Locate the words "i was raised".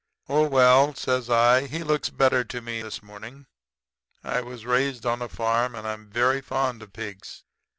4.23-5.05